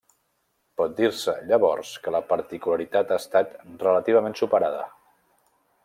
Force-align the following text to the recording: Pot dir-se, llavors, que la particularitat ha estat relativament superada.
Pot 0.79 0.95
dir-se, 0.99 1.35
llavors, 1.51 1.91
que 2.07 2.13
la 2.17 2.21
particularitat 2.31 3.13
ha 3.17 3.21
estat 3.25 3.55
relativament 3.87 4.39
superada. 4.41 4.83